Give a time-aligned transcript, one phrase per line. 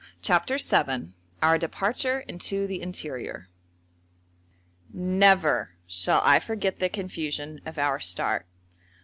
[0.23, 1.09] CHAPTER VII
[1.43, 3.49] OUR DEPARTURE INTO THE INTERIOR
[4.91, 8.47] Never shall I forget the confusion of our start.